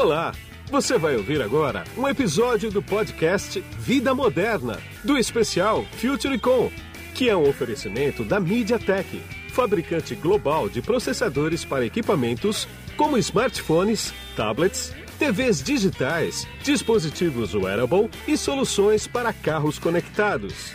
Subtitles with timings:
[0.00, 0.32] Olá!
[0.70, 6.70] Você vai ouvir agora um episódio do podcast Vida Moderna, do especial FutureCon,
[7.16, 14.94] que é um oferecimento da MediaTek, fabricante global de processadores para equipamentos como smartphones, tablets,
[15.18, 20.72] TVs digitais, dispositivos wearable e soluções para carros conectados.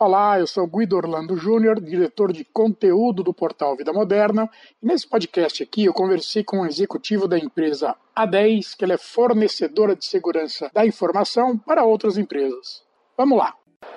[0.00, 4.48] Olá, eu sou Guido Orlando Júnior, diretor de conteúdo do portal Vida Moderna.
[4.80, 8.96] E nesse podcast aqui eu conversei com um executivo da empresa A10, que ela é
[8.96, 12.84] fornecedora de segurança da informação para outras empresas.
[13.16, 13.52] Vamos lá.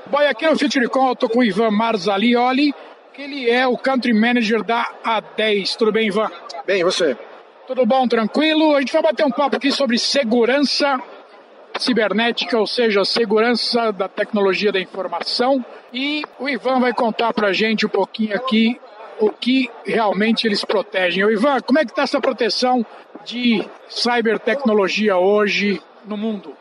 [0.07, 2.73] Bom, aqui no FutureCon eu estou com o Ivan Marzalioli,
[3.13, 5.75] que ele é o Country Manager da A10.
[5.75, 6.31] Tudo bem, Ivan?
[6.65, 7.15] Bem, e você?
[7.67, 8.75] Tudo bom, tranquilo?
[8.75, 10.99] A gente vai bater um papo aqui sobre segurança
[11.81, 15.63] cibernética, ou seja, segurança da tecnologia da informação.
[15.93, 18.79] E o Ivan vai contar para a gente um pouquinho aqui
[19.19, 21.23] o que realmente eles protegem.
[21.23, 22.85] O Ivan, como é que está essa proteção
[23.23, 26.55] de cibertecnologia hoje no mundo?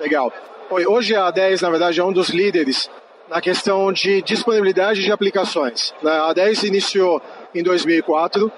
[0.00, 0.32] Legal.
[0.70, 2.90] Hoje a 10, na verdade, é um dos líderes
[3.28, 5.94] na questão de disponibilidade de aplicações.
[6.04, 7.20] A 10 iniciou
[7.54, 8.50] em 2004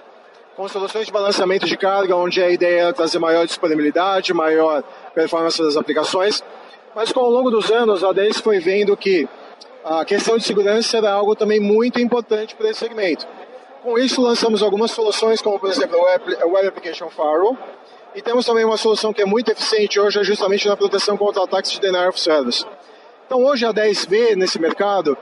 [0.58, 4.82] com soluções de balanceamento de carga, onde a ideia era trazer maior disponibilidade, maior
[5.14, 6.42] performance das aplicações.
[6.96, 9.28] Mas com ao longo dos anos, a 10 foi vendo que
[9.84, 13.24] a questão de segurança era algo também muito importante para esse segmento.
[13.84, 17.56] Com isso, lançamos algumas soluções, como por exemplo o Web Application Firewall,
[18.16, 21.44] e temos também uma solução que é muito eficiente hoje, é justamente na proteção contra
[21.44, 22.66] ataques de denial of service.
[23.26, 25.16] Então hoje a 10 vê nesse mercado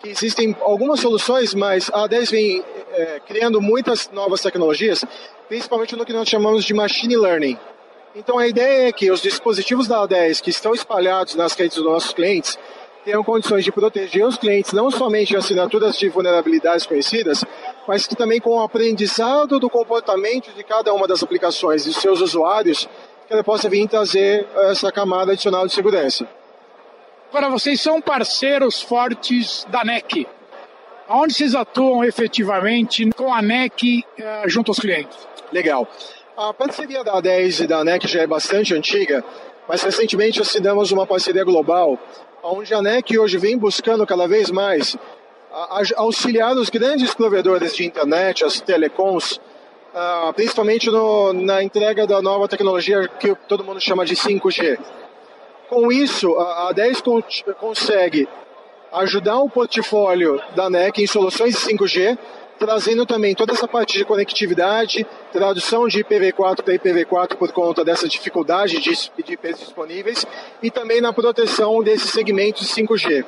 [0.00, 5.04] que existem algumas soluções, mas a 10 vem é, criando muitas novas tecnologias,
[5.48, 7.58] principalmente no que nós chamamos de machine learning.
[8.14, 11.86] Então a ideia é que os dispositivos da A10 que estão espalhados nas redes dos
[11.86, 12.58] nossos clientes
[13.04, 17.44] tenham condições de proteger os clientes não somente de assinaturas de vulnerabilidades conhecidas,
[17.86, 22.20] mas que também com o aprendizado do comportamento de cada uma das aplicações e seus
[22.20, 22.88] usuários,
[23.26, 26.28] que ela possa vir trazer essa camada adicional de segurança.
[27.30, 30.26] Agora, vocês são parceiros fortes da NEC.
[31.12, 35.18] Onde vocês atuam efetivamente com a NEC uh, junto aos clientes?
[35.52, 35.88] Legal.
[36.36, 39.24] A parceria da A10 e da NEC já é bastante antiga,
[39.68, 41.98] mas recentemente assinamos uma parceria global,
[42.44, 44.96] onde a NEC hoje vem buscando cada vez mais
[45.96, 49.40] auxiliar os grandes provedores de internet, as telecoms,
[49.92, 54.78] uh, principalmente no, na entrega da nova tecnologia que todo mundo chama de 5G.
[55.68, 57.20] Com isso, a, a 10 con
[57.58, 58.28] consegue
[58.92, 62.18] ajudar o portfólio da NEC em soluções de 5G,
[62.58, 68.06] trazendo também toda essa parte de conectividade, tradução de IPv4 para IPv4 por conta dessa
[68.06, 70.26] dificuldade de, IPs disponíveis
[70.62, 73.24] e também na proteção desses segmentos de 5G.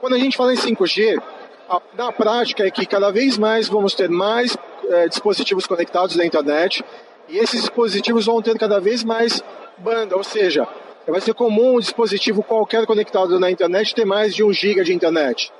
[0.00, 1.20] Quando a gente fala em 5G,
[1.68, 4.56] a, na prática é que cada vez mais vamos ter mais
[4.88, 6.84] é, dispositivos conectados na internet
[7.28, 9.42] e esses dispositivos vão ter cada vez mais
[9.78, 10.66] banda, ou seja,
[11.10, 14.94] vai ser comum um dispositivo qualquer conectado na internet ter mais de 1 GB de
[14.94, 15.52] internet.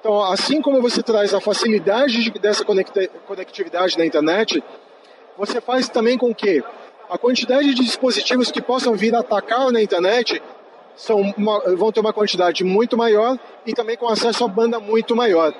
[0.00, 4.62] Então, assim como você traz a facilidade dessa conectividade na internet,
[5.36, 6.62] você faz também com que
[7.10, 10.40] a quantidade de dispositivos que possam vir atacar na internet
[11.36, 15.52] uma, vão ter uma quantidade muito maior e também com acesso a banda muito maior.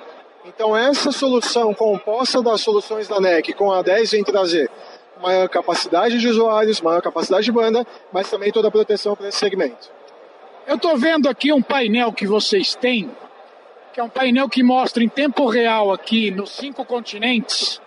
[0.45, 4.71] Então, essa solução composta das soluções da NEC com a 10 vem trazer
[5.21, 9.39] maior capacidade de usuários, maior capacidade de banda, mas também toda a proteção para esse
[9.39, 9.91] segmento.
[10.67, 13.11] Eu estou vendo aqui um painel que vocês têm,
[13.93, 17.81] que é um painel que mostra em tempo real aqui nos cinco continentes.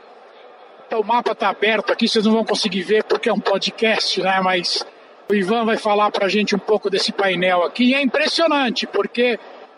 [0.87, 4.21] Então o mapa está aberto aqui, vocês não vão conseguir ver porque é um podcast,
[4.21, 4.39] né?
[4.41, 4.85] Mas
[5.29, 7.91] o Ivan vai falar para a gente um pouco desse painel aqui.
[7.91, 9.37] E é impressionante, porque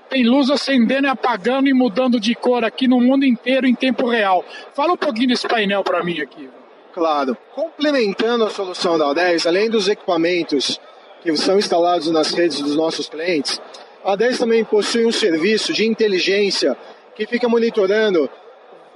[0.10, 4.08] tem luz acendendo e apagando e mudando de cor aqui no mundo inteiro em tempo
[4.08, 4.46] real.
[4.74, 6.50] Fala um pouquinho desse painel para mim aqui.
[6.94, 7.38] Claro.
[7.56, 10.80] Complementando a solução da A10, além dos equipamentos
[11.22, 13.62] que são instalados nas redes dos nossos clientes,
[14.04, 16.76] a A10 também possui um serviço de inteligência
[17.16, 18.30] que fica monitorando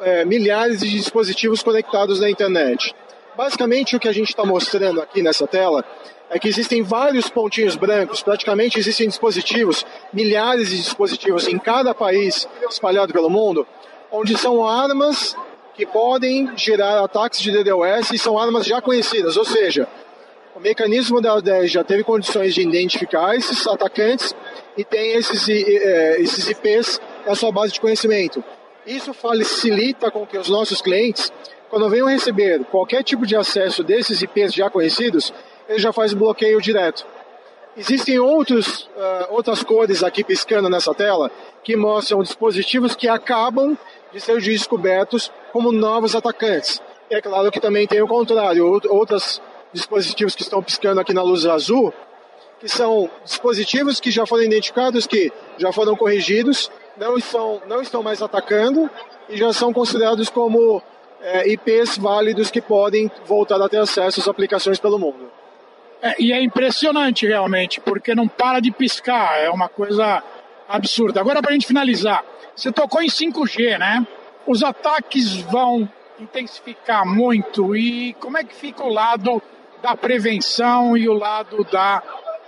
[0.01, 2.93] é, milhares de dispositivos conectados na internet.
[3.35, 5.85] Basicamente, o que a gente está mostrando aqui nessa tela
[6.29, 12.47] é que existem vários pontinhos brancos, praticamente existem dispositivos, milhares de dispositivos em cada país
[12.69, 13.67] espalhado pelo mundo,
[14.11, 15.35] onde são armas
[15.75, 19.87] que podem gerar ataques de DDoS e são armas já conhecidas, ou seja,
[20.55, 24.33] o mecanismo da 10 já teve condições de identificar esses atacantes
[24.77, 28.41] e tem esses, é, esses IPs na sua base de conhecimento.
[28.87, 31.31] Isso facilita com que os nossos clientes,
[31.69, 35.33] quando venham receber qualquer tipo de acesso desses IPs já conhecidos,
[35.67, 37.05] ele já faz bloqueio direto.
[37.77, 41.29] Existem outros, uh, outras cores aqui piscando nessa tela
[41.61, 43.77] que mostram dispositivos que acabam
[44.13, 46.81] de ser descobertos como novos atacantes.
[47.09, 49.41] E é claro que também tem o contrário, outros
[49.73, 51.93] dispositivos que estão piscando aqui na luz azul,
[52.61, 58.01] que são dispositivos que já foram identificados, que já foram corrigidos, não estão, não estão
[58.01, 58.89] mais atacando
[59.27, 60.81] e já são considerados como
[61.21, 65.29] é, IPs válidos que podem voltar a ter acesso às aplicações pelo mundo.
[66.05, 70.21] É, e é impressionante realmente, porque não para de piscar, é uma coisa
[70.69, 71.19] absurda.
[71.19, 72.23] Agora, para a gente finalizar,
[72.55, 74.05] você tocou em 5G, né?
[74.45, 79.41] Os ataques vão intensificar muito e como é que fica o lado
[79.81, 82.03] da prevenção e o lado da,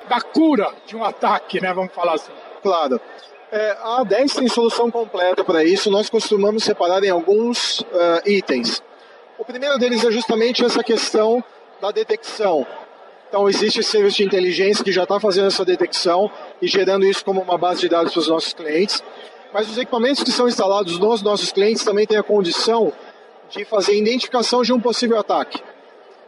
[0.07, 1.73] da cura de um ataque, né?
[1.73, 2.31] Vamos falar assim.
[2.61, 3.01] Claro.
[3.51, 5.89] É, a A10 tem solução completa para isso.
[5.89, 8.83] Nós costumamos separar em alguns uh, itens.
[9.35, 11.43] O primeiro deles é justamente essa questão
[11.81, 12.67] da detecção.
[13.29, 16.31] Então, existe esse serviço de inteligência que já está fazendo essa detecção
[16.61, 19.03] e gerando isso como uma base de dados para os nossos clientes.
[19.53, 22.91] Mas os equipamentos que são instalados nos nossos clientes também têm a condição
[23.49, 25.61] de fazer identificação de um possível ataque.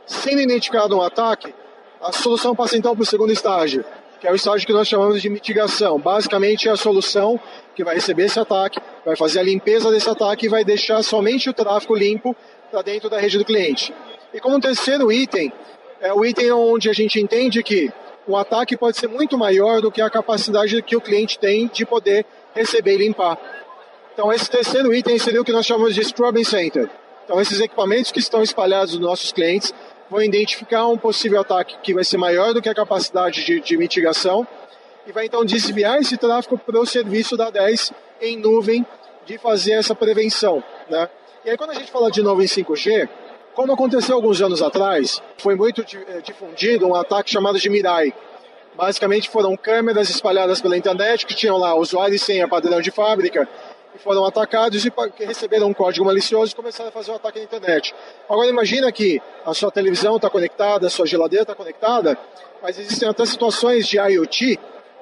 [0.06, 1.54] Sendo identificado um ataque,
[2.02, 3.84] a solução passa então para o segundo estágio,
[4.20, 6.00] que é o estágio que nós chamamos de mitigação.
[6.00, 7.40] Basicamente é a solução
[7.76, 11.50] que vai receber esse ataque, vai fazer a limpeza desse ataque e vai deixar somente
[11.50, 12.36] o tráfego limpo
[12.72, 13.94] para dentro da rede do cliente.
[14.34, 15.52] E como terceiro item,
[16.02, 17.92] é o item onde a gente entende que
[18.28, 21.86] um ataque pode ser muito maior do que a capacidade que o cliente tem de
[21.86, 23.38] poder receber e limpar.
[24.14, 26.90] Então esse terceiro item seria o que nós chamamos de Scrubbing Center.
[27.26, 29.74] Então esses equipamentos que estão espalhados nos nossos clientes
[30.10, 33.78] vão identificar um possível ataque que vai ser maior do que a capacidade de, de
[33.78, 34.48] mitigação
[35.06, 38.86] e vai então desviar esse tráfego para o serviço da 10 em nuvem
[39.26, 40.64] de fazer essa prevenção.
[40.90, 41.10] Né?
[41.46, 43.10] E aí quando a gente fala de novo em 5G,
[43.60, 48.14] como aconteceu alguns anos atrás, foi muito eh, difundido um ataque chamado de Mirai.
[48.74, 53.46] Basicamente foram câmeras espalhadas pela internet que tinham lá usuário e senha padrão de fábrica
[53.94, 54.94] e foram atacados e
[55.26, 57.94] receberam um código malicioso e começaram a fazer o um ataque na internet.
[58.30, 62.18] Agora imagina que a sua televisão está conectada, a sua geladeira está conectada,
[62.64, 64.58] mas existem até situações de IoT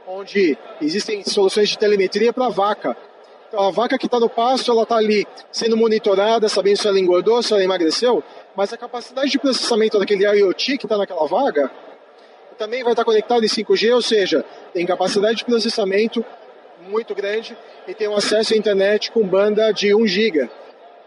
[0.08, 2.98] onde existem soluções de telemetria para vaca.
[3.54, 7.42] A vaca que está no pasto, ela está ali sendo monitorada, sabendo se ela engordou,
[7.42, 8.22] se ela emagreceu,
[8.56, 11.72] mas a capacidade de processamento daquele IoT que está naquela vaga
[12.58, 16.26] também vai estar tá conectado em 5G, ou seja, tem capacidade de processamento
[16.90, 17.58] muito grande
[17.88, 20.50] e tem um acesso à internet com banda de 1 GB.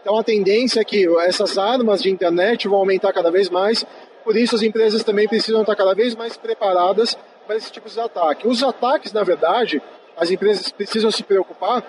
[0.01, 3.85] Então a tendência é que essas armas de internet vão aumentar cada vez mais,
[4.23, 7.99] por isso as empresas também precisam estar cada vez mais preparadas para esse tipo de
[7.99, 8.47] ataque.
[8.47, 9.81] Os ataques, na verdade,
[10.17, 11.83] as empresas precisam se preocupar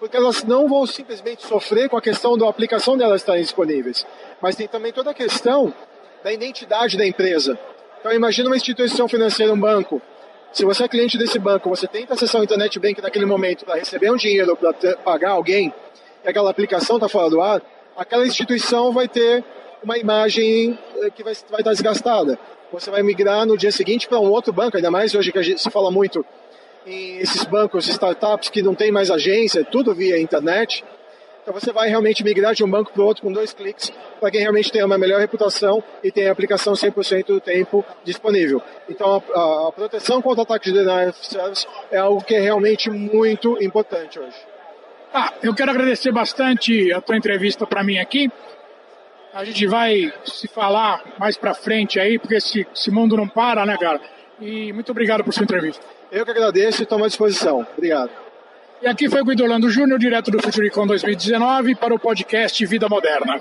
[0.00, 4.06] porque elas não vão simplesmente sofrer com a questão da aplicação delas estarem disponíveis,
[4.40, 5.72] mas tem também toda a questão
[6.24, 7.58] da identidade da empresa.
[8.00, 10.00] Então imagina uma instituição financeira, um banco,
[10.52, 13.76] se você é cliente desse banco, você tenta acessar o internet bank naquele momento para
[13.76, 15.72] receber um dinheiro, para pagar alguém,
[16.24, 17.62] e aquela aplicação está fora do ar,
[17.96, 19.44] aquela instituição vai ter
[19.82, 22.38] uma imagem eh, que vai, vai estar desgastada.
[22.72, 25.62] Você vai migrar no dia seguinte para um outro banco, ainda mais hoje que gente,
[25.62, 26.24] se fala muito
[26.86, 30.84] em esses bancos, startups que não tem mais agência, tudo via internet.
[31.42, 33.90] Então você vai realmente migrar de um banco para o outro com dois cliques,
[34.20, 38.62] para quem realmente tem uma melhor reputação e tem a aplicação 100% do tempo disponível.
[38.88, 42.40] Então a, a, a proteção contra ataques de denial of service é algo que é
[42.40, 44.36] realmente muito importante hoje.
[45.12, 48.30] Ah, eu quero agradecer bastante a tua entrevista para mim aqui.
[49.32, 53.64] A gente vai se falar mais para frente aí, porque esse, esse mundo não para,
[53.64, 54.00] né, cara?
[54.40, 55.84] E muito obrigado por sua entrevista.
[56.10, 57.66] Eu que agradeço e estou à disposição.
[57.76, 58.10] Obrigado.
[58.82, 62.88] E aqui foi o Guido Orlando Júnior, direto do Futuricom 2019, para o podcast Vida
[62.88, 63.40] Moderna.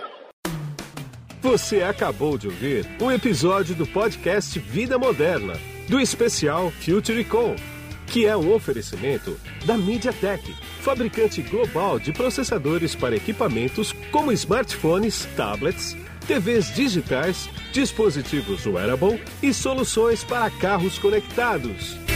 [1.42, 5.54] Você acabou de ouvir um episódio do podcast Vida Moderna,
[5.88, 7.56] do especial Futuricom,
[8.06, 15.96] que é um oferecimento da MediaTek, fabricante global de processadores para equipamentos como smartphones, tablets,
[16.28, 22.09] TVs digitais, dispositivos wearable e soluções para carros conectados.